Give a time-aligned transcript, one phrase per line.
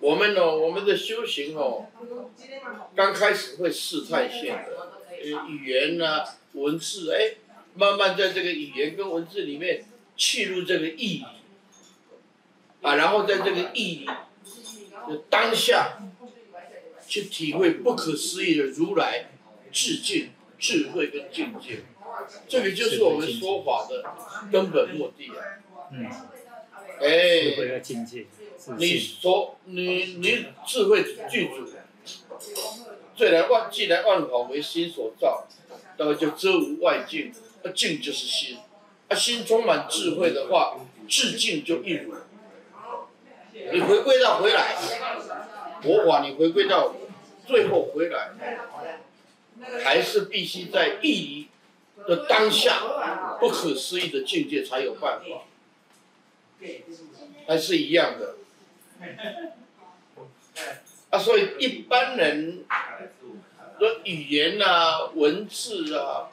[0.00, 1.86] 我们呢，我们的修行哦，
[2.96, 4.96] 刚开始会试探性的，
[5.46, 7.36] 语言呐、啊、文字，哎，
[7.74, 9.84] 慢慢在这个语言跟文字里面
[10.16, 11.24] 去入这个意义，
[12.80, 14.06] 啊，然后在这个意义
[15.28, 15.98] 当下，
[17.06, 19.26] 去体会不可思议的如来
[19.70, 21.80] 智境、智慧跟境界，
[22.48, 24.02] 这个就是我们说法的
[24.50, 25.60] 根本目的啊。
[25.92, 26.06] 嗯。
[27.00, 27.50] 哎。
[27.50, 28.24] 智慧和境界。
[28.76, 31.66] 你说你你智慧具足，
[33.16, 35.46] 最来万既来万法为心所造，
[35.96, 38.58] 那么就遮无外境，那境就是心，
[39.08, 40.78] 啊心充满智慧的话，
[41.08, 42.14] 智境就一如。
[43.72, 44.76] 你回归到回来，
[45.82, 46.94] 佛法你回归到
[47.46, 48.32] 最后回来，
[49.82, 51.48] 还是必须在意义
[52.06, 55.44] 的当下，不可思议的境界才有办法，
[57.46, 58.36] 还是一样的。
[61.10, 62.64] 啊，所以一般人
[63.78, 66.28] 的语言啊、文字啊，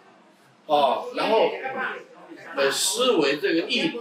[0.65, 1.49] 哦，然后
[2.55, 3.99] 呃思维这个义理，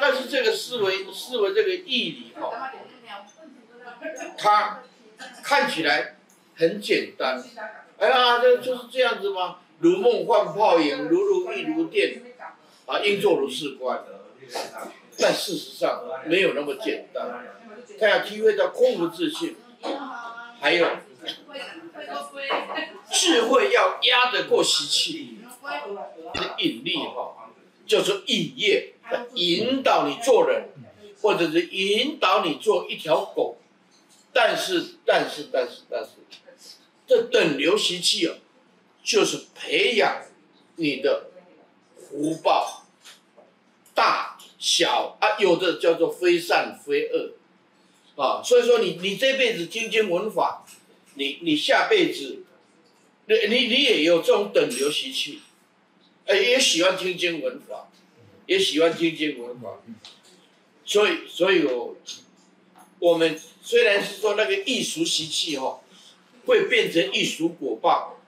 [0.00, 2.52] 但是这个思维思维这个义理哈、哦，
[4.38, 4.82] 它
[5.42, 6.16] 看起来
[6.54, 7.42] 很简单，
[7.98, 9.58] 哎呀，这就是这样子吗？
[9.80, 12.22] 如梦幻泡影，如如亦如电，
[12.86, 14.04] 啊，应作如是观，
[15.18, 17.44] 但事实上没有那么简单。
[17.98, 19.56] 他要体会到空无自性，
[20.60, 20.86] 还有
[23.10, 25.38] 智慧要压得过习气，
[26.34, 27.50] 的引力哈，
[27.86, 28.94] 就是意业，
[29.34, 30.68] 引导你做人，
[31.22, 33.56] 或者是引导你做一条狗，
[34.32, 36.10] 但是但是但是但是，
[37.06, 38.34] 这等流习气啊，
[39.02, 40.22] 就是培养
[40.76, 41.30] 你的
[41.96, 42.84] 福报，
[43.94, 47.32] 大小啊，有的叫做非善非恶。
[48.16, 50.64] 啊，所以说你你这辈子听经闻法，
[51.16, 52.44] 你你下辈子，
[53.26, 55.40] 你你你也有这种等流习气，
[56.24, 57.90] 哎，也喜欢听经闻法，
[58.46, 59.82] 也喜欢听经闻法，
[60.82, 61.94] 所以所以我
[62.98, 65.80] 我们虽然是说那个异熟习气哈，
[66.46, 68.18] 会变成异熟果报，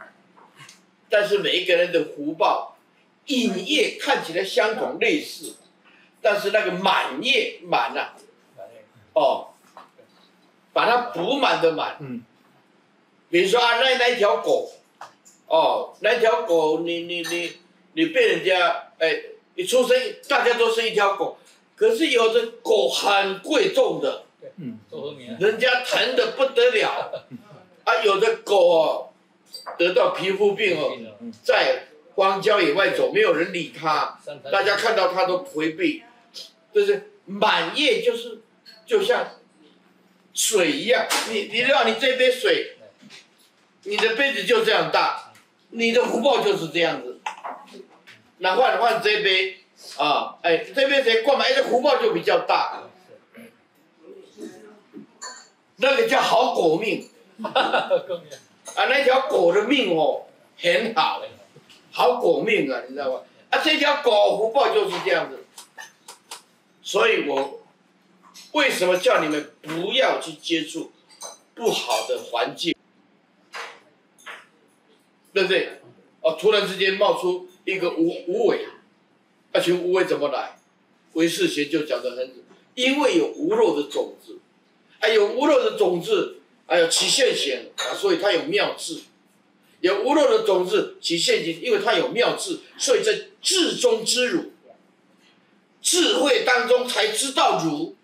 [1.09, 2.77] 但是每一个人的福报，
[3.25, 5.57] 隐业看起来相同类似，
[6.21, 8.19] 但是那个满业满了，
[9.15, 9.55] 哦。
[10.73, 12.23] 把它补满的满，嗯，
[13.31, 14.71] 比如说啊，那那条狗，
[15.47, 17.53] 哦，那条狗你，你你你
[17.95, 19.21] 你被人家，哎，
[19.55, 19.97] 你出生
[20.29, 21.39] 大家都是一条狗，
[21.75, 24.25] 可是有的狗很贵重的，
[24.57, 24.79] 嗯，
[25.41, 27.25] 人家疼的不得了，
[27.85, 29.09] 啊，有的狗哦，
[29.77, 30.93] 得到皮肤病哦，
[31.43, 34.19] 在荒郊野外走，没有人理它，
[34.53, 36.03] 大家看到它都回避，
[36.73, 38.41] 就是满业就是
[38.87, 39.27] 就像。
[40.39, 42.77] 水一样，你你知道你这杯水，
[43.83, 45.33] 你的杯子就这样大，
[45.71, 47.21] 你的福报就是这样子。
[48.39, 49.57] 那换换这杯，
[49.97, 52.85] 啊，哎，这杯水灌满，哎，这福报就比较大。
[55.79, 57.11] 那个叫好狗命，
[57.43, 57.91] 啊，
[58.77, 61.21] 那条狗的命哦，很好，
[61.91, 63.23] 好狗命啊，你知道吧？
[63.51, 65.45] 啊，这条狗福报就是这样子，
[66.81, 67.58] 所以我。
[68.53, 70.93] 为什么叫你们不要去接触
[71.55, 72.75] 不好的环境？
[75.33, 75.81] 对不对？
[76.23, 78.67] 哦，突然之间冒出一个无无为，
[79.53, 80.59] 而且无为怎么来？
[81.13, 82.35] 韦世贤就讲得很，
[82.75, 84.39] 因为有无漏的种子，
[85.01, 89.03] 还有无漏的种子，还有起现行，所以它有妙智。
[89.81, 94.53] 有无漏的种子起现行，因为它有妙智，所以在智中之汝，
[95.81, 97.95] 智慧当中才知道汝。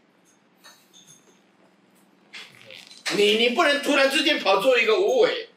[3.16, 5.50] 你你不能突然之间跑出一个无为，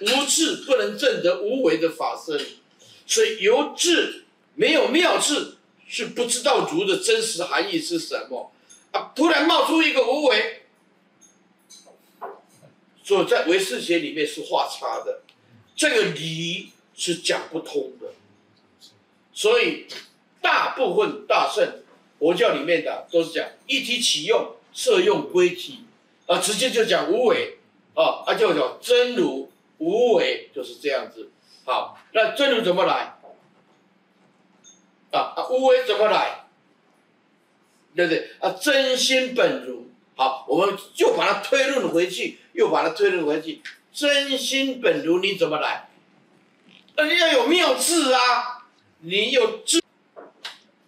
[0.00, 2.38] 无智不能证得无为的法身，
[3.06, 5.56] 所以有智没有妙智
[5.86, 8.52] 是不知道如的真实含义是什么
[8.90, 9.12] 啊！
[9.14, 10.62] 突然冒出一个无为，
[13.04, 15.22] 所以在唯识学里面是画叉的，
[15.76, 18.08] 这个理是讲不通的。
[19.32, 19.86] 所以
[20.42, 21.82] 大部分大圣
[22.18, 25.84] 佛教里面的都是讲一体起用，摄用归体。
[26.26, 27.58] 啊，直接就讲无为，
[27.94, 31.30] 啊，啊就叫真如无为，就是这样子。
[31.64, 33.18] 好，那真如怎么来？
[35.12, 36.46] 啊啊，无为怎么来？
[37.94, 38.30] 对不对？
[38.40, 39.86] 啊，真心本如。
[40.16, 43.62] 好，我们就把它推论回去，又把它推论回去。
[43.92, 45.88] 真心本如你怎么来？
[46.96, 48.66] 那你要有妙智啊，
[49.00, 49.82] 你有智，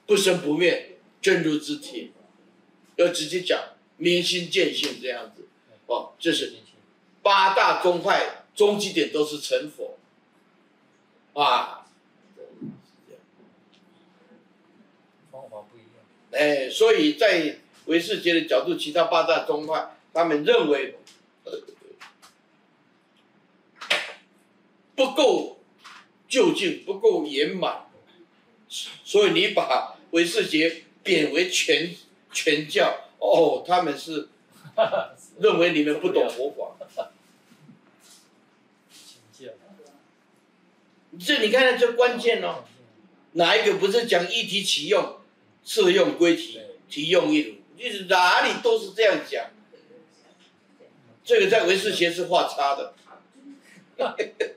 [0.06, 2.12] 不生不灭，真如之体，
[2.96, 3.60] 要直接讲。
[3.98, 5.46] 明心见性这样子，
[5.86, 6.54] 哦，就是
[7.20, 9.98] 八大宗派终极点都是成佛，
[11.34, 11.84] 啊，
[15.30, 16.00] 方法不一样。
[16.30, 20.96] 哎，所以在唯识学的角度，其他八大宗派他们认为，
[21.44, 21.60] 呃，
[24.94, 25.58] 不够
[26.28, 27.90] 究竟，不够圆满，
[29.04, 31.94] 所以你把唯识学贬为全
[32.32, 34.28] 全教，哦，他们是
[35.38, 36.76] 认为你们不懂 佛法。
[41.18, 42.64] 这你看看，这关键哦，
[43.32, 45.16] 哪一个不是讲一体起用，
[45.64, 49.46] 次用归体，体用一如，就是哪里都是这样讲。
[51.24, 52.94] 这个在唯识学是画叉的。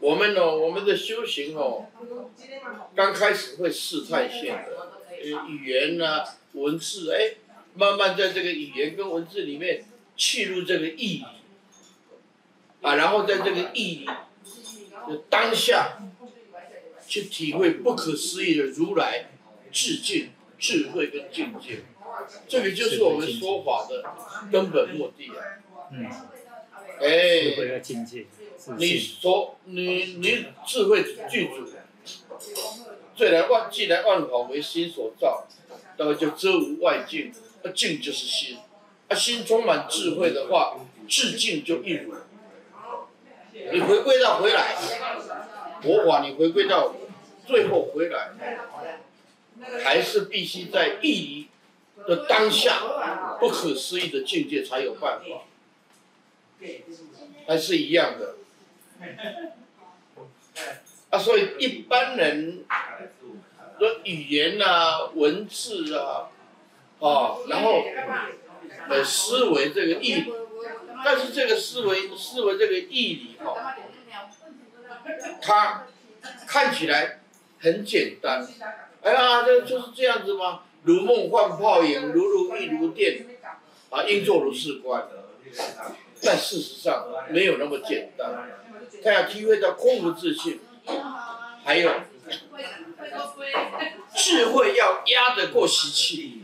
[0.00, 1.86] 我们哦，我们的修行哦，
[2.94, 4.88] 刚开始会试探性的，
[5.48, 7.36] 语言呢、啊、文字，哎，
[7.74, 9.84] 慢慢在这个语言跟文字里面
[10.16, 11.24] 去入这个意义理，
[12.82, 14.06] 啊，然后在这个意义理
[15.08, 15.98] 的当下，
[17.06, 19.30] 去体会不可思议的如来
[19.72, 21.84] 致敬、智慧跟境界，
[22.48, 24.02] 这个就是我们说法的
[24.50, 25.36] 根本目的啊。
[25.92, 26.06] 嗯。
[27.00, 27.56] 哎。
[28.76, 31.66] 你说你你智慧具足，
[33.16, 35.48] 最来万既来万法为心所造，
[36.00, 37.30] 那么就遮无外境，
[37.62, 38.56] 那境就是心，
[39.08, 42.14] 啊心充满智慧的话，智境就一如。
[43.70, 44.74] 你回归到回来，
[45.82, 46.94] 佛法你回归到
[47.46, 48.30] 最后回来，
[49.84, 51.48] 还是必须在意义
[52.08, 55.42] 的当下，不可思议的境界才有办法，
[57.46, 58.36] 还是一样的。
[61.10, 62.64] 啊，所以一般人
[63.80, 66.28] 说语言啊、文字啊，
[67.00, 67.82] 啊，然后
[68.90, 70.32] 呃思维这个义理，
[71.02, 73.76] 但是这个思维思维这个义理哈、啊，
[75.40, 75.86] 它
[76.46, 77.20] 看起来
[77.58, 78.46] 很简单，
[79.00, 80.60] 哎呀，这就是这样子吗？
[80.82, 83.24] 如梦幻泡影，如如一如电，
[83.88, 85.08] 啊，应作如是观，
[86.22, 88.46] 但事实上没有那么简单。
[89.02, 90.60] 他要体会到空无自性，
[91.64, 91.90] 还有
[94.14, 96.42] 智慧要压得过习气。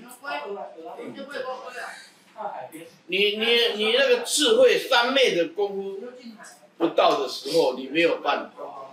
[3.07, 3.45] 你你
[3.77, 6.01] 你那个智慧三昧的功夫
[6.79, 8.93] 不到的时候，你没有办法。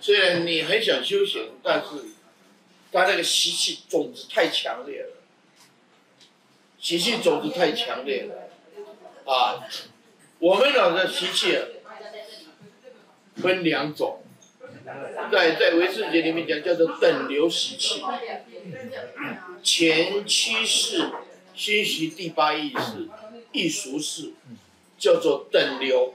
[0.00, 1.86] 虽然你很想修行，但是
[2.92, 5.10] 他那个习气种子太强烈了，
[6.78, 9.64] 习气种子太强烈了啊！
[10.38, 11.58] 我们老的习气。
[13.36, 14.22] 分两种，
[15.32, 18.02] 在在唯识节里面讲叫做等流习气，
[19.62, 21.10] 前七世
[21.54, 23.08] 熏习第八意识，
[23.52, 24.34] 异熟识，
[24.98, 26.12] 叫做等流。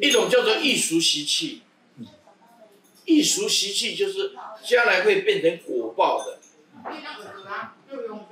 [0.00, 1.62] 一种叫做异熟习气，
[3.04, 4.32] 异熟习气就是
[4.62, 6.38] 将来会变成果报的。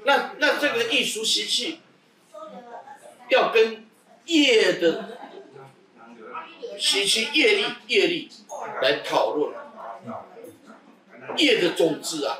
[0.04, 1.80] 那那这个异熟习气
[3.30, 3.84] 要跟
[4.26, 5.18] 业的。
[6.78, 8.28] 习气业力业力
[8.82, 9.52] 来讨论
[11.36, 12.38] 业的种子啊，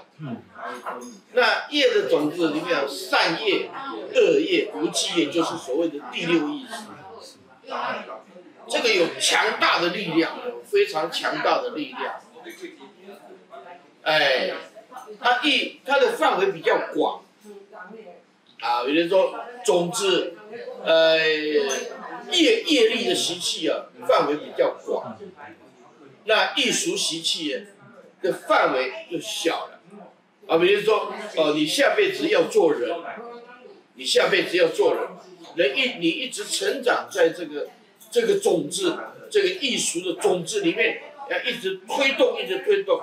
[1.33, 3.71] 那业的种子里面有善业、
[4.15, 6.87] 恶业、无记业，就是所谓的第六意识。
[8.69, 12.21] 这个有强大的力量，非常强大的力量。
[14.03, 14.53] 哎，
[15.21, 17.23] 它一它的范围比较广
[18.61, 20.35] 啊，有人说种子，
[20.85, 21.19] 呃。
[22.33, 25.19] 业业力的习气啊，范围比较广，
[26.25, 27.67] 那艺术习气
[28.23, 29.81] 的范围就小了。
[30.47, 32.91] 啊，比如说，哦，你下辈子要做人，
[33.95, 35.09] 你下辈子要做人，
[35.55, 37.69] 人一你一直成长在这个
[38.11, 38.99] 这个种子，
[39.31, 43.01] 这个艺术的种子里面，要一直推动，一直推动，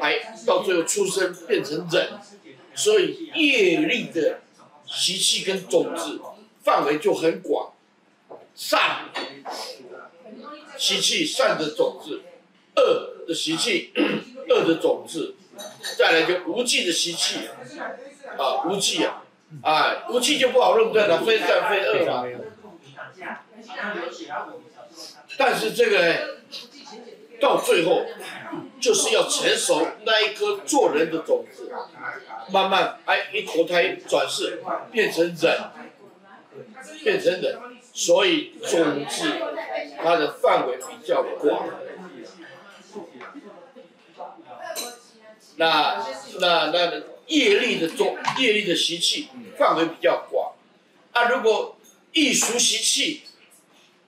[0.00, 2.08] 哎，到最后出生变成人，
[2.74, 4.40] 所以业力的
[4.86, 6.20] 习气跟种子
[6.62, 7.61] 范围就很广。
[8.64, 9.06] 善
[10.78, 12.20] 习气，善的种子；
[12.76, 13.92] 恶的习气，
[14.48, 15.34] 恶的种子。
[15.98, 17.40] 再来就无记的习气，
[18.38, 19.24] 啊，无记啊，
[19.62, 22.24] 啊，无记就不好论断了，非善非恶嘛。
[25.36, 26.14] 但是这个呢，
[27.40, 28.06] 到最后
[28.80, 31.72] 就是要成熟那一颗做人的种子，
[32.52, 35.60] 慢慢哎，一投胎转世变成人，
[37.02, 37.58] 变成人。
[37.92, 39.32] 所以种子
[40.02, 41.68] 它的范围比较广，
[45.56, 46.04] 那
[46.40, 50.54] 那那业业力的种业力的习气范围比较广。
[51.12, 51.76] 啊，如果
[52.12, 53.22] 易熟习气，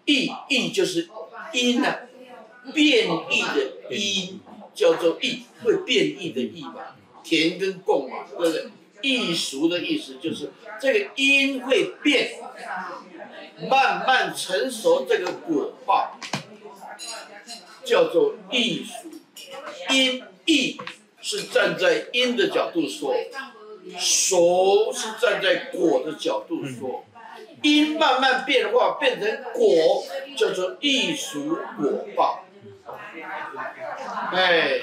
[0.06, 1.10] 易易就是
[1.52, 2.00] 因呢、啊，
[2.72, 4.40] 变异的因
[4.74, 8.70] 叫做易，会变异的易嘛，田跟共嘛，对不对？
[9.04, 12.40] 易熟的意思就是这个因会变，
[13.70, 16.18] 慢慢成熟这个果报，
[17.84, 19.10] 叫做易熟。
[19.90, 20.80] 因易
[21.20, 23.14] 是站在因的角度说，
[23.98, 27.04] 熟是站在果的角度说。
[27.62, 30.04] 因慢慢变化变成果，
[30.36, 32.44] 叫做异熟果报。
[34.32, 34.80] 哎，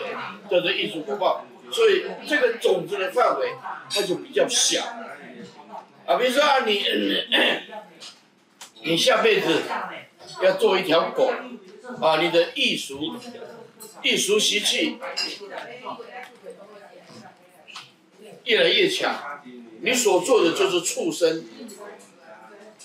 [0.49, 1.45] 叫做异熟果报。
[1.71, 3.53] 所以这个种子的范围
[3.89, 4.83] 它就比较小，
[6.05, 6.83] 啊，比如说啊，你
[8.83, 9.61] 你下辈子
[10.41, 11.31] 要做一条狗，
[12.01, 13.15] 啊，你的艺术
[14.01, 14.97] 艺术习气
[18.43, 19.41] 越来越强，
[19.81, 21.45] 你所做的就是畜生，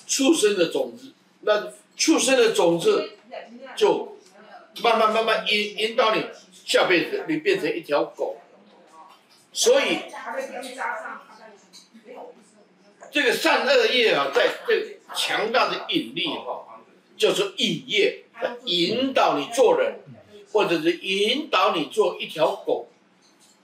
[0.07, 3.13] 畜生的种子，那畜生的种子
[3.75, 4.17] 就
[4.83, 6.27] 慢慢慢慢引引导你
[6.65, 8.37] 下辈子你变成一条狗。
[9.57, 10.01] 所以，
[13.11, 16.83] 这个善恶业啊，在这强大的引力哈，
[17.17, 18.25] 就是引业，
[18.67, 20.01] 引导你做人，
[20.53, 22.89] 或者是引导你做一条狗。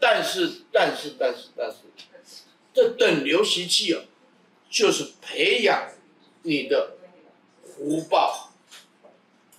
[0.00, 1.76] 但是，但是，但是，但是，
[2.72, 4.00] 这等流习气啊，
[4.70, 5.90] 就是培养
[6.40, 6.96] 你的
[7.62, 8.50] 福报，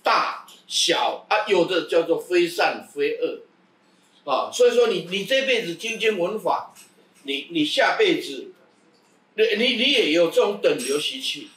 [0.02, 3.42] 大小啊，有的叫做非善非恶。
[4.24, 6.74] 啊，所以说你你这辈子精经闻法，
[7.24, 8.52] 你你下辈子，
[9.34, 11.50] 你你你也有这种等流习气，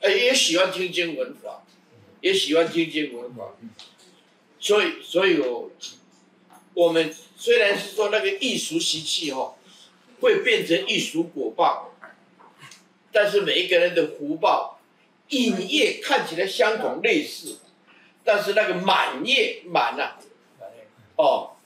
[0.00, 1.64] 哎，也喜欢听经闻法，
[2.20, 3.56] 也喜欢听经闻法，
[4.60, 5.72] 所以所以我
[6.74, 9.56] 我们虽然是说那个异熟习气哈，
[10.20, 11.96] 会变成异熟果报，
[13.10, 14.78] 但是每一个人的福报，
[15.30, 17.58] 引业看起来相同类似，
[18.22, 20.12] 但是那个满业满呐，
[21.16, 21.56] 哦。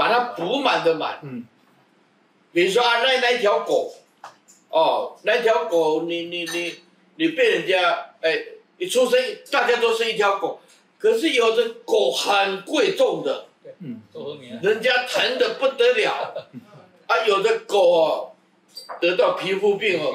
[0.00, 1.18] 把它补满的满，
[2.54, 3.92] 比如说啊，那那条狗，
[4.70, 6.74] 哦，那条狗你你你
[7.16, 8.44] 你被人家哎，
[8.78, 10.58] 一出生大家都是一条狗，
[10.98, 13.44] 可是有的狗很贵重的，
[13.80, 14.00] 嗯，
[14.62, 16.48] 人家疼的不得了，
[17.06, 18.32] 啊，有的狗哦，
[19.02, 20.14] 得到皮肤病哦，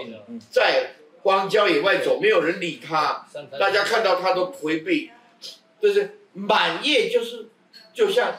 [0.50, 3.28] 在荒郊野外走，没有人理它，
[3.60, 5.12] 大家看到它都回避，
[5.80, 7.50] 就是满业就是
[7.94, 8.34] 就像。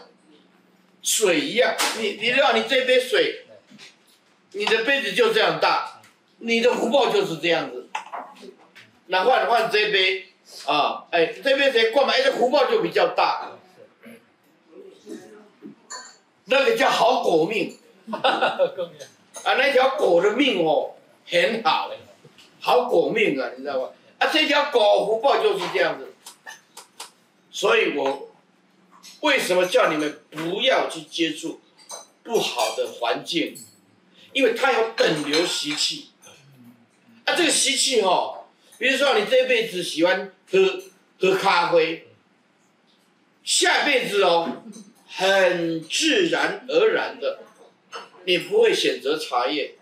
[1.07, 3.45] 水一样，你你知道你这杯水，
[4.51, 6.01] 你的杯子就这样大，
[6.39, 7.89] 你的福报就是这样子。
[9.07, 10.27] 那换换这杯，
[10.67, 13.53] 啊，哎，这杯水灌满，哎，这福报就比较大。
[16.47, 17.79] 那个叫好狗命，
[18.11, 18.59] 啊，
[19.45, 20.97] 那条狗的命哦，
[21.29, 21.89] 很好，
[22.59, 23.93] 好狗命啊，你知道吧？
[24.19, 26.13] 啊，这条狗福报就是这样子，
[27.53, 28.26] 所以我。
[29.21, 31.61] 为什么叫你们不要去接触
[32.23, 33.57] 不好的环境？
[34.33, 36.11] 因为它有等流习气。
[37.25, 38.45] 啊，这个习气哦，
[38.79, 40.83] 比如说你这辈子喜欢喝
[41.19, 42.09] 喝咖啡，
[43.43, 44.63] 下辈子哦，
[45.09, 47.41] 很自然而然的，
[48.27, 49.77] 你不会选择茶叶。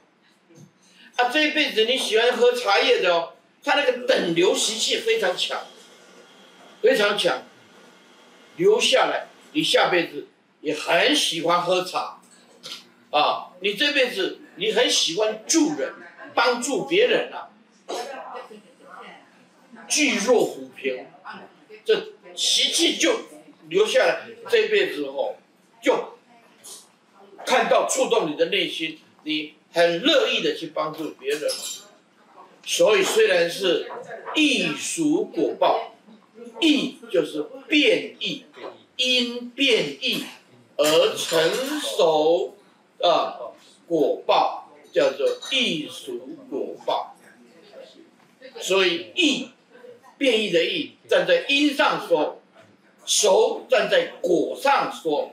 [1.17, 5.67] 啊，这一辈子你喜欢喝茶叶的哦，它那个等流习气非常强，
[6.81, 7.43] 非常强。
[8.57, 10.29] 留下来，你下辈子
[10.61, 12.21] 也很喜欢喝茶，
[13.11, 15.93] 啊，你这辈子你很喜欢助人，
[16.35, 17.51] 帮助别人啊，
[19.89, 21.07] 巨弱虎平，
[21.85, 23.23] 这习气就
[23.69, 25.37] 留下来，这辈子后
[25.83, 26.17] 就
[27.45, 31.51] 看到触动你的内心，你很乐意的去帮助别人，
[32.65, 33.91] 所以虽然是
[34.37, 35.94] 异熟果报。
[36.61, 38.45] 异就是变异，
[38.97, 40.25] 因变异
[40.77, 42.57] 而成熟
[43.01, 43.39] 啊，
[43.87, 46.19] 果报叫做异熟
[46.51, 47.17] 果报。
[48.61, 49.51] 所以异
[50.17, 52.41] 变异的异站在因上说，
[53.05, 55.33] 熟站在果上说，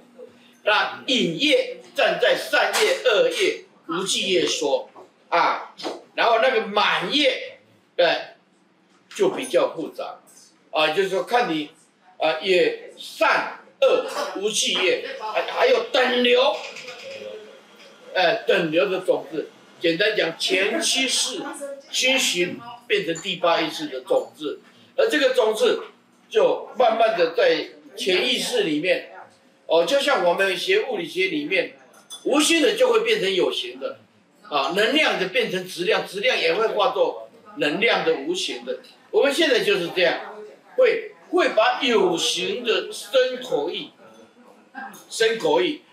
[0.64, 4.90] 那引业站在善业恶业无记业说
[5.30, 5.76] 啊，
[6.16, 7.60] 然后那个满业
[7.96, 8.36] 对
[9.16, 10.21] 就比较复杂。
[10.72, 11.70] 啊，就是说看你，
[12.18, 14.06] 啊，也善恶
[14.38, 16.56] 无记业，还还有等流，
[18.14, 19.50] 哎，等流的种子，
[19.80, 21.42] 简单讲，前七世
[21.92, 24.62] 七行变成第八意识的种子，
[24.96, 25.84] 而这个种子
[26.30, 29.12] 就慢慢的在潜意识里面，
[29.66, 31.74] 哦，就像我们学物理学里面，
[32.24, 33.98] 无形的就会变成有形的，
[34.50, 38.80] 啊，能量的变成质量，质量也会化作能量的无形的。
[39.12, 40.31] 我们现在就是这样，
[40.82, 43.92] 会会把有形的身口意，
[45.10, 45.84] 身口意，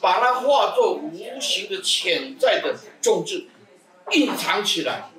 [0.00, 3.46] 把它化作无形的潜在的种子，
[4.10, 5.10] 隐藏起来。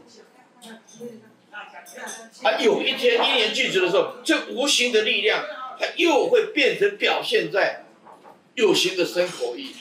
[2.43, 5.45] 啊，有一天一年聚集的时候，这无形的力量，
[5.79, 7.85] 它又会变成表现在
[8.55, 9.75] 有形的身口意。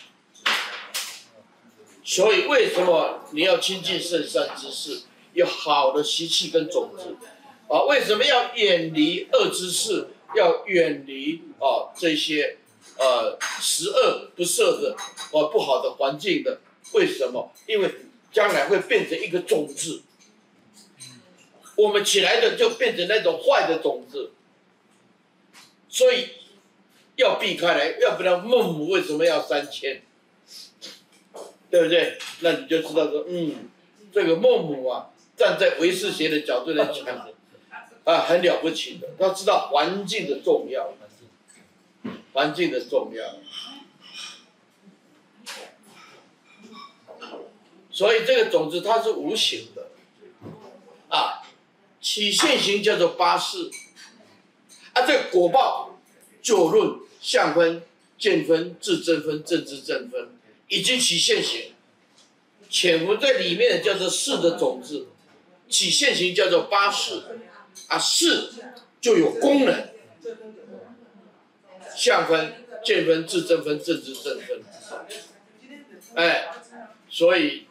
[2.05, 5.03] 所以，为什么你要亲近圣善之事，
[5.35, 7.17] 有好的习气跟种子？
[7.69, 10.09] 啊，为什么要远离恶之事？
[10.37, 12.59] 要远离啊这些
[12.99, 16.61] 呃十恶不赦的啊不好的环境的？
[16.93, 17.53] 为什么？
[17.67, 17.91] 因为
[18.33, 20.03] 将来会变成一个种子。
[21.77, 24.33] 我们起来的就变成那种坏的种子，
[25.89, 26.29] 所以
[27.17, 30.03] 要避开来，要不然孟母为什么要三千？
[31.71, 32.19] 对不对？
[32.41, 33.69] 那你就知道说，嗯，
[34.13, 37.29] 这个孟母啊，站在唯识学的角度来讲，
[38.09, 40.95] 啊，很了不起的，要知道环境的重要，
[42.33, 43.35] 环境的重要，
[47.91, 49.88] 所以这个种子它是无形的，
[51.15, 51.45] 啊。
[52.00, 53.71] 起现行叫做八识，
[54.95, 55.99] 啊，这果报
[56.41, 57.83] 九论相分、
[58.17, 60.31] 见分、自真分、正知正分，
[60.69, 61.73] 已经起现行，
[62.71, 65.09] 潜伏在里面的叫做识的种子，
[65.69, 67.21] 起现行叫做八识，
[67.87, 68.51] 啊，是
[69.01, 69.89] 就有功能，
[71.97, 72.55] 相分、
[72.85, 74.63] 见分、智真分、正知正分，
[76.15, 76.49] 哎，
[77.09, 77.67] 所以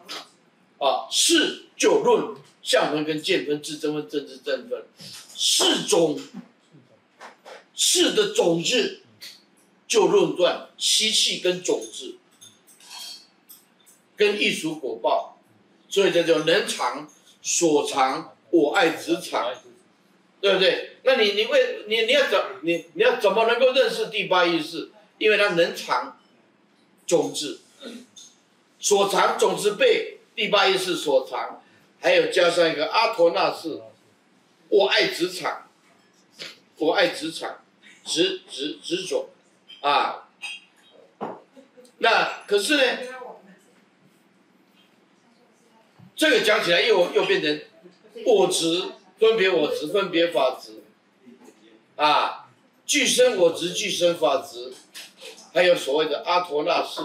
[0.79, 2.37] 啊，是就论。
[2.63, 4.83] 相分跟见分、智真分、正知正分，
[5.33, 6.19] 是种，
[7.73, 9.03] 是的种子
[9.87, 12.17] 就论断习气跟种子，
[14.17, 15.39] 跟艺术果报，
[15.87, 17.09] 所以这叫能藏
[17.41, 19.53] 所藏，我爱执藏，
[20.47, 20.91] 对不对？
[21.03, 24.91] 那你你为你你要怎你你要怎么能够认识第八意识？
[25.17, 26.17] 因为它能藏
[27.05, 27.59] 种子，
[28.79, 31.61] 所藏种子被第八意识所藏。
[31.99, 33.81] 还有加上一个阿陀那识，
[34.69, 35.67] 我爱执场，
[36.77, 37.63] 我爱执场，
[38.05, 39.31] 执执执着，
[39.81, 40.29] 啊，
[41.97, 42.83] 那可是呢，
[46.15, 47.61] 这个讲起来又又变成
[48.23, 48.83] 我执，
[49.19, 50.83] 分别我执，分别法执，
[51.95, 52.47] 啊，
[52.85, 54.73] 俱生我执，俱生法执，
[55.53, 57.01] 还有所谓的阿陀那识，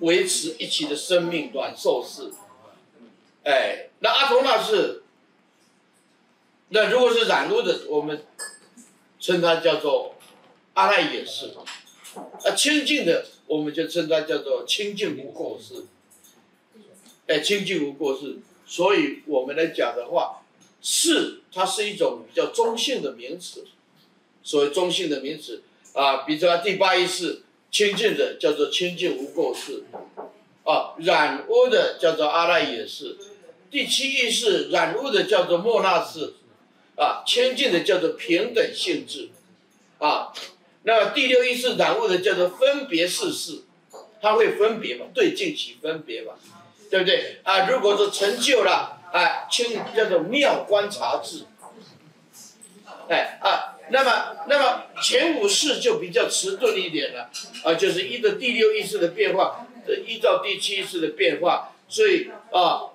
[0.00, 2.32] 维持一切的生命短寿识。
[3.44, 5.02] 哎，那阿陀那识，
[6.68, 8.24] 那如果是染污的，我们
[9.18, 10.16] 称它叫做
[10.74, 11.54] 阿赖耶识；
[12.44, 15.86] 啊，清净的，我们就称它叫做清净无垢识。
[17.28, 20.42] 哎，清净无垢识，所以我们来讲的话，
[20.82, 23.64] 是它是一种比较中性的名词。
[24.42, 25.62] 所谓中性的名词
[25.92, 29.82] 啊，比如说第八意识清净的叫做清净无垢识，
[30.62, 33.16] 啊，染污的叫做阿赖耶识。
[33.72, 36.34] 第七意识染污的叫做莫那识，
[36.94, 39.30] 啊，清净的叫做平等性质，
[39.98, 40.32] 啊，
[40.84, 43.62] 那么第六意识染污的叫做分别识识，
[44.22, 46.34] 它会分别嘛，对境起分别嘛，
[46.88, 47.38] 对不对？
[47.42, 51.44] 啊，如果说成就了，啊，清叫做妙观察智，
[53.08, 57.30] 哎啊，那么那么前五识就比较迟钝一点了，
[57.64, 59.66] 啊，就是依着第六意识的变化，
[60.06, 62.90] 依照第七意识的变化，所以啊。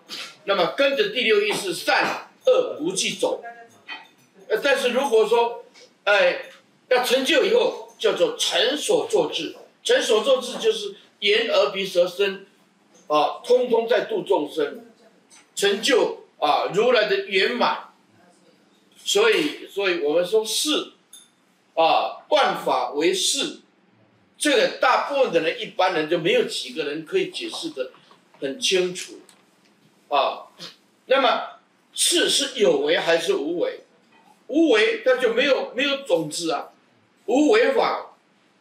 [0.45, 3.43] 那么跟着第六意识善恶无记走，
[4.49, 5.63] 呃，但是如果说，
[6.03, 6.45] 哎，
[6.89, 12.47] 要成就以后，叫做成所作智，成所作智就是眼耳鼻舌身，
[13.05, 14.90] 啊，通通在度众生，
[15.55, 17.89] 成就啊如来的圆满。
[19.03, 20.91] 所以，所以我们说是，
[21.73, 23.61] 啊，万法为是，
[24.37, 27.91] 这个大部分的人，一般人就没有几个人可以解释的
[28.39, 29.19] 很清楚。
[30.07, 30.51] 啊，
[31.07, 31.59] 那么
[31.93, 33.81] 是是有为还是无为？
[34.47, 36.69] 无为，那就没有没有种子啊，
[37.25, 38.13] 无为法，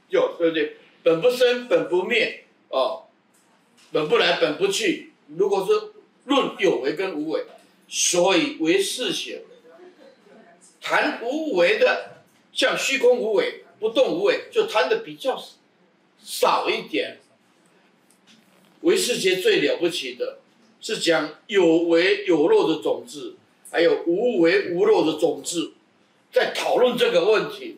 [0.08, 0.78] 有对不对？
[1.02, 3.04] 本不生，本不灭，啊，
[3.92, 5.12] 本不来，本不去。
[5.36, 5.92] 如果说
[6.24, 7.44] 论有为跟无为，
[7.88, 9.42] 所以唯识学
[10.80, 15.42] 谈无为的，像虚空无为、不动无为，就谈的比较
[16.22, 17.18] 少一点。
[18.82, 20.38] 唯识学最了不起的。
[20.82, 23.36] 是讲有为有漏的种子，
[23.70, 25.74] 还有无为无漏的种子，
[26.32, 27.76] 在讨论这个问题，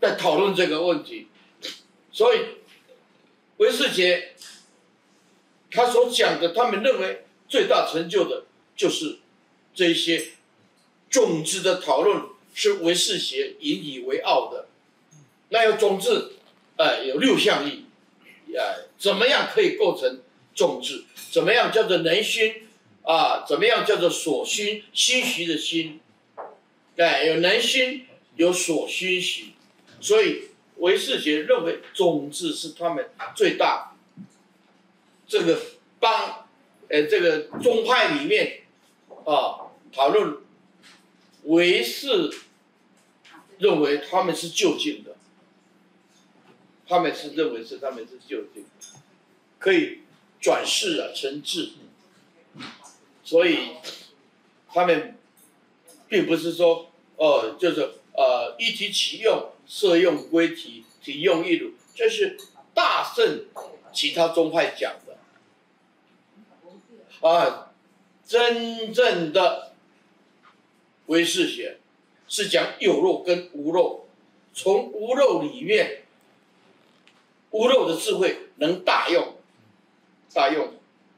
[0.00, 1.28] 在讨论这个问题，
[2.10, 2.40] 所以
[3.58, 4.34] 唯识学
[5.74, 8.44] 他所讲的，他们认为最大成就的
[8.76, 9.18] 就是
[9.74, 10.28] 这些
[11.10, 12.22] 种子的讨论，
[12.54, 14.68] 是唯识学引以为傲的。
[15.48, 16.34] 那有种子，
[16.76, 17.86] 哎、呃，有六项义，
[18.56, 20.20] 哎，怎么样可以构成
[20.54, 21.04] 种子？
[21.32, 22.68] 怎么样叫做能熏？
[23.02, 24.84] 啊，怎么样叫做所熏？
[24.92, 26.00] 熏习的熏，
[26.96, 28.06] 哎，有能熏，
[28.36, 29.54] 有所熏习，
[30.00, 30.44] 所以
[30.76, 33.93] 唯识学认为种子是他们最大
[35.34, 35.60] 这个
[35.98, 36.46] 帮，
[36.88, 38.60] 呃，这个宗派里面
[39.24, 40.36] 啊讨论
[41.42, 42.32] 唯识，
[43.58, 45.16] 认为他们是究竟的，
[46.86, 48.64] 他们是认为是他们是究竟，
[49.58, 50.02] 可以
[50.40, 51.72] 转世啊成智。
[53.24, 53.70] 所以，
[54.68, 55.18] 他们
[56.06, 57.80] 并不是说，哦，就是
[58.12, 62.38] 呃，一体起用，色用归体，体用一如，这是
[62.72, 63.46] 大乘
[63.92, 64.94] 其他宗派讲。
[67.28, 67.72] 啊，
[68.26, 69.72] 真正的
[71.06, 71.78] 唯识学
[72.28, 74.06] 是讲有肉跟无肉，
[74.52, 76.02] 从无肉里面，
[77.50, 79.36] 无肉的智慧能大用，
[80.32, 80.74] 大用，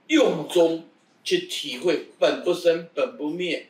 [0.07, 0.85] 用中。
[1.25, 3.69] 去体会本不生，本不灭，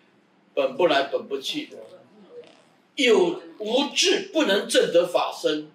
[0.52, 1.70] 本不来，本不去，
[2.96, 5.70] 有无智不能证得法身，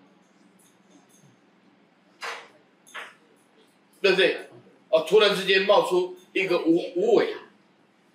[3.99, 4.41] 对不对？
[4.89, 7.35] 哦，突然之间冒出一个无无为，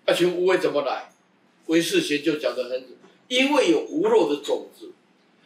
[0.05, 1.13] 而且无为怎么来？
[1.67, 2.87] 唯识学就讲得很，
[3.29, 4.93] 因为有无漏的种子，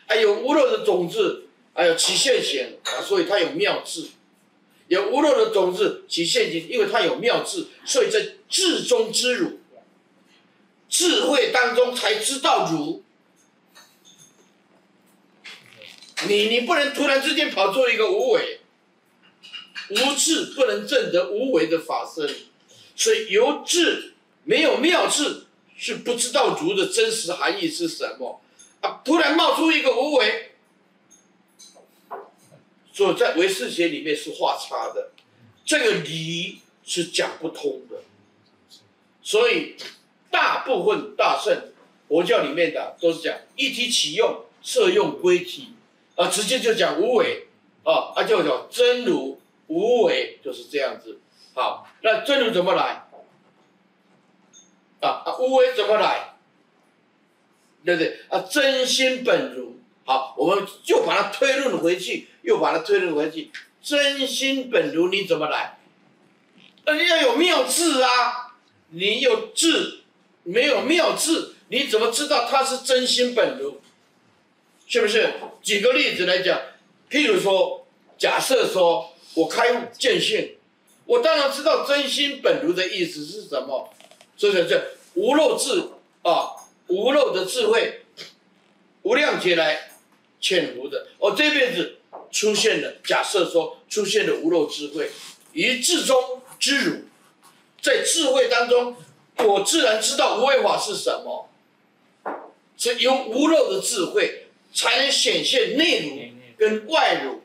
[0.07, 4.09] 还有无漏的种子，还有起现行，所以它有妙智。
[4.89, 9.61] 有无漏的种子起现行，因为它有妙智，所以在智中之如，
[10.89, 13.03] 智慧当中才知道如。
[16.29, 18.61] 你你不能突然之间跑出一个无为，
[19.89, 22.29] 无智不能证得无为的法身，
[23.01, 24.13] 所以有智
[24.45, 28.43] 没有妙智是不知道如的真实含义是什么
[28.83, 29.01] 啊！
[29.03, 30.51] 突然冒出一个无为。
[32.93, 35.13] 所以在唯识学里面是画叉的，
[35.65, 38.03] 这个理是讲不通的。
[39.23, 39.77] 所以
[40.31, 41.73] 大部分大圣
[42.07, 45.71] 佛教里面的都是讲一体起用，色用归体，
[46.17, 47.47] 啊，直接就讲无为，
[47.83, 51.19] 啊，啊就叫真如无为，就是这样子。
[51.55, 53.07] 好，那真如怎么来？
[55.01, 56.35] 啊啊，无为怎么来？
[57.85, 58.21] 对不对？
[58.29, 59.79] 啊，真心本如。
[60.05, 63.51] 好，我们就把它推论回去，又把它推论回去。
[63.83, 65.79] 真心本如你怎么来？
[66.85, 68.55] 那你要有妙智啊！
[68.91, 70.01] 你有智，
[70.43, 73.81] 没有妙智，你怎么知道它是真心本如？
[74.87, 75.35] 是不是？
[75.63, 76.61] 举个例子来讲，
[77.09, 77.87] 譬如说，
[78.19, 80.57] 假设说我开悟见性，
[81.11, 83.91] 我当然知道真心本如的意思是什么。
[84.37, 85.89] 所以这无漏智
[86.23, 86.55] 啊，
[86.87, 88.03] 无漏的智慧，
[89.03, 89.89] 无量劫来。
[90.43, 91.99] 潜伏的，我、哦、这辈子
[92.33, 92.95] 出现了。
[93.05, 95.11] 假设说出现了无漏智慧，
[95.53, 97.03] 于智中知如，
[97.83, 98.97] 在智慧当中，
[99.37, 101.51] 我自然知道无为法是什么。
[102.79, 107.40] 所以有无漏的智慧，才能显现内如跟外如。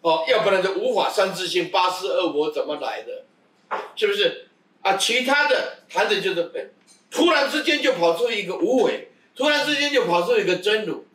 [0.00, 3.24] 哦，要不然就无法三自性、八识二果怎么来的？
[3.96, 4.48] 是不是？
[4.82, 6.72] 啊，其他的谈的就是，
[7.10, 9.08] 突然之间就跑出一个无为。
[9.34, 11.06] 突然之间就跑出一个真如，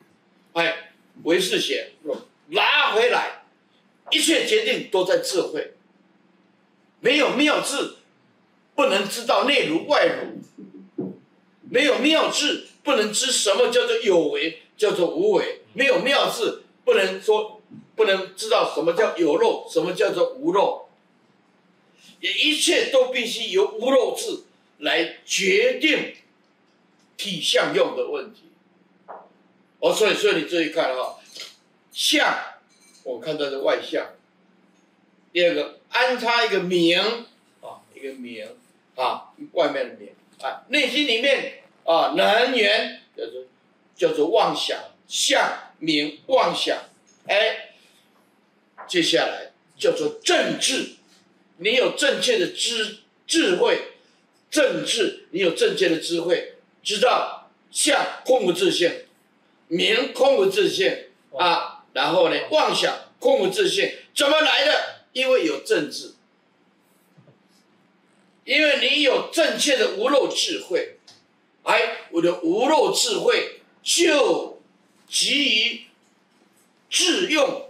[0.53, 0.93] 哎，
[1.23, 1.91] 唯识学
[2.47, 3.43] 拿回来，
[4.11, 5.73] 一切决定都在智慧，
[7.01, 7.95] 没有妙智，
[8.75, 11.11] 不能知道内如外如；
[11.69, 15.43] 没有妙智，不能知什么叫做有为，叫做无为；
[15.73, 17.52] 没有妙智，不能说，
[17.95, 20.87] 不能知道什么叫有漏，什么叫做无漏。
[22.19, 24.43] 也一切都必须由无漏智
[24.79, 26.15] 来决定。
[27.15, 28.49] 体相用的问题，
[29.79, 31.19] 哦，所以所以你注意看啊、哦，
[31.93, 32.27] 相，
[33.03, 34.07] 我看到是外相。
[35.31, 36.99] 第二个安插一个名
[37.61, 38.45] 啊，一个名
[38.95, 40.09] 啊，外面的名
[40.41, 43.43] 啊，内心里面啊，能源叫做
[43.95, 44.77] 叫做妄想，
[45.07, 46.77] 相名妄想，
[47.27, 47.72] 哎，
[48.87, 50.95] 接下来叫做政治，
[51.57, 53.93] 你有正确的知智慧，
[54.51, 56.55] 政治，你有正确的智慧。
[56.83, 59.05] 知道相空无自性，
[59.67, 65.05] 明空无自性啊，然后呢，妄想空无自性，怎么来的？
[65.13, 66.13] 因为有政治，
[68.45, 70.97] 因为你有正确的无漏智慧，
[71.63, 74.61] 哎，我的无漏智慧就
[75.07, 75.81] 急于
[76.91, 77.69] 自用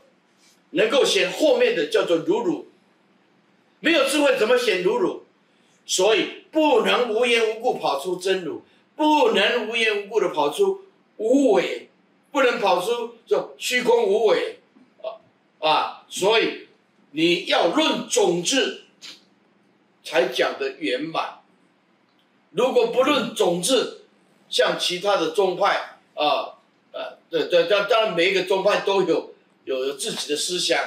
[0.74, 2.68] 能够显后面的叫做如如，
[3.80, 5.22] 没有智慧怎么显如如？
[5.86, 8.64] 所以不能无缘无故跑出真如，
[8.96, 10.82] 不能无缘无故的跑出
[11.18, 11.90] 无为，
[12.32, 14.60] 不能跑出这虚空无为
[15.02, 15.20] 啊
[15.60, 16.04] 啊！
[16.08, 16.68] 所以
[17.12, 18.84] 你要论种子，
[20.04, 21.40] 才讲得圆满。
[22.52, 24.06] 如果不论种子，
[24.50, 26.56] 像其他的宗派啊，
[26.94, 29.33] 呃，对对，当当然每一个宗派都有
[29.66, 30.80] 有有自己的思想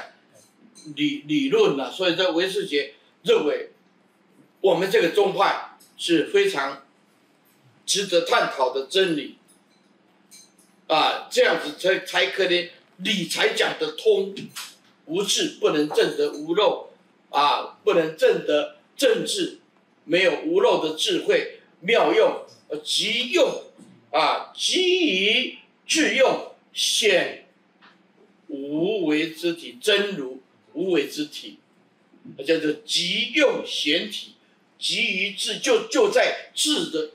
[0.95, 3.71] 理理论啊，所以在维世杰认为。
[4.63, 6.85] 我们这个宗派是非常
[7.85, 9.37] 值得探讨的真理，
[10.89, 14.35] 啊，这样子才才可能理才讲得通，
[15.05, 16.89] 无智不能证得无漏，
[17.31, 19.61] 啊，不能证得正智，
[20.05, 23.63] 没有无漏的智慧妙用，呃，即用，
[24.11, 27.46] 啊，急以智用显
[28.49, 30.41] 无为之体真如
[30.73, 31.59] 无为之体，
[32.47, 34.33] 叫做即用显体。
[34.79, 37.13] 即于智，就就在智的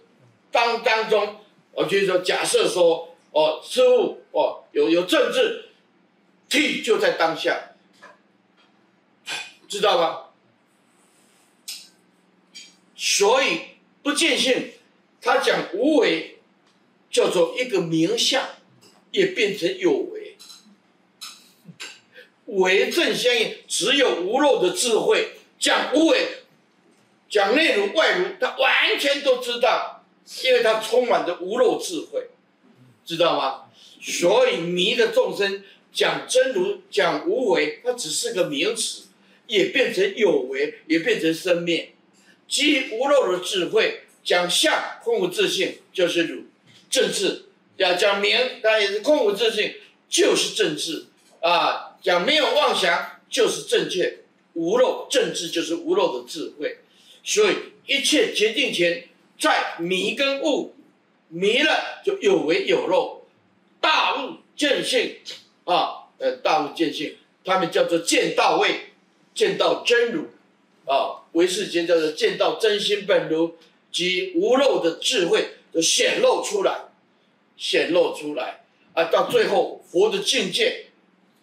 [0.51, 1.41] 当当中，
[1.73, 5.65] 我就是说，假设说，哦，师父，哦，有有政治，
[6.49, 7.75] 体就在当下，
[9.67, 10.31] 知道吗？
[12.95, 13.59] 所以
[14.01, 14.71] 不见性，
[15.21, 16.39] 他讲无为，
[17.11, 18.43] 叫做一个名相，
[19.11, 20.30] 也变成有为，
[22.59, 26.27] 为正相应，只有无漏的智慧讲无为。
[27.29, 30.03] 讲内如外如，他完全都知道，
[30.43, 32.27] 因为他充满着无漏智慧，
[33.05, 33.61] 知道吗？
[34.01, 39.03] 所以迷的众生讲真如讲无为，它只是个名词，
[39.47, 41.93] 也变成有为，也变成生灭。
[42.49, 46.43] 即无漏的智慧讲相空无自性，就是如
[46.89, 47.43] 政治；
[47.77, 49.75] 要讲名，当然也是空无自性，
[50.09, 51.05] 就是政治
[51.39, 51.90] 啊。
[52.01, 54.19] 讲没有妄想，就是正确，
[54.53, 56.79] 无漏政治就是无漏的智慧。
[57.23, 59.07] 所以一切决定权
[59.39, 60.75] 在迷跟悟，
[61.29, 63.21] 迷了就有为有漏，
[63.79, 65.17] 大悟见性
[65.65, 68.91] 啊，呃，大悟见性，他们叫做见到位，
[69.35, 70.25] 见到真如，
[70.85, 73.55] 啊，唯识间叫做见到真心本如
[73.91, 76.85] 及无漏的智慧的显露出来，
[77.55, 80.87] 显露出来，啊，到最后佛的境界，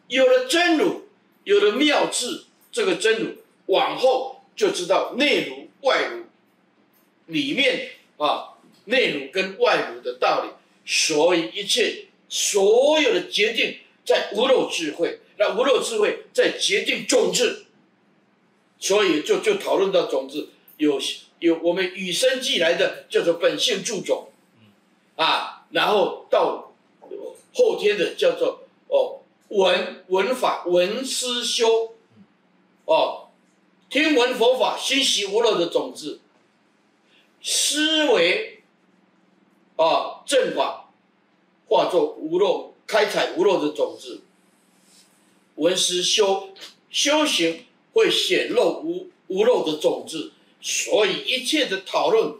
[0.09, 1.09] 有了真如，
[1.45, 5.69] 有了妙智，这个真如往后就知道内如。
[5.83, 6.25] 外如，
[7.27, 8.55] 里面啊，
[8.87, 10.51] 内如跟外如的道理，
[10.85, 17.67] 所以一切所有的决定在无漏智慧，那无漏智慧在决定种子，
[18.81, 21.01] 所以就就讨论到种子有
[21.39, 24.33] 有我们与生俱来的叫做本性助种，
[25.15, 26.73] 啊，然后到
[27.55, 31.95] 后天的叫做哦闻闻法闻思修，
[32.85, 33.25] 哦。
[33.91, 36.21] 听闻佛法，心习无漏的种子，
[37.43, 38.63] 思维
[39.77, 40.91] 啊正法，
[41.67, 44.21] 化作无漏开采无漏的种子。
[45.55, 46.51] 闻思修
[46.91, 52.35] 修行会显露无无漏的种子，所以一切的讨论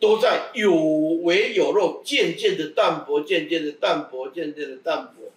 [0.00, 5.30] 都在有为有漏，渐渐的淡薄，渐渐的淡薄，渐渐的淡薄。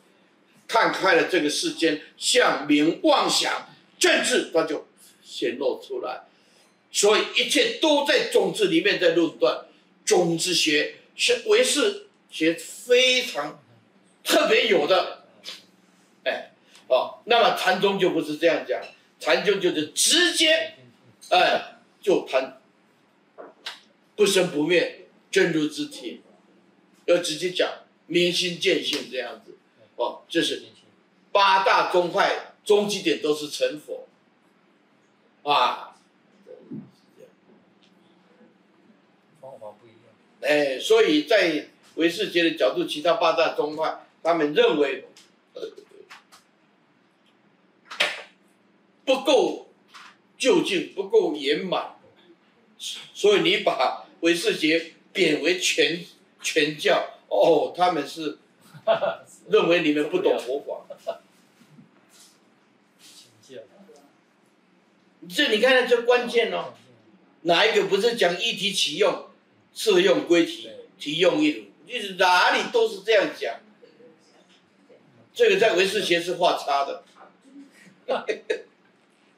[0.69, 3.67] 看开了这个世间向名妄想
[3.99, 4.87] 政治，它就。
[5.21, 6.23] 显露出来，
[6.91, 9.67] 所以一切都在种子里面在论断。
[10.03, 13.63] 种子学是唯识学非常
[14.23, 15.25] 特别有的，
[16.25, 16.51] 哎，
[16.87, 18.81] 哦，那么禅宗就不是这样讲，
[19.19, 20.73] 禅宗就是直接，
[21.29, 22.59] 哎，就谈
[24.15, 26.21] 不生不灭真如之体，
[27.05, 27.71] 要直接讲
[28.07, 29.55] 明心见性这样子，
[29.99, 30.63] 哦，这是
[31.31, 34.07] 八大宗派终极点都是成佛。
[35.43, 35.95] 啊，
[39.41, 40.09] 方法不一样。
[40.41, 45.05] 哎，所以在唯识学的角度，其他八大宗派他们认为，
[45.53, 45.61] 呃，
[49.03, 49.67] 不够
[50.37, 51.95] 究竟，不够圆满，
[53.13, 56.05] 所以你把唯识学贬为全
[56.41, 58.37] 全教，哦，他们是
[59.49, 60.85] 认为你们不懂佛法。
[65.27, 66.73] 这你看看，这关键哦，
[67.41, 69.27] 哪一个不是讲一体起用，
[69.73, 73.59] 适用归体，体用一如，就是哪里都是这样讲。
[75.33, 77.03] 这个在唯识学是画叉的。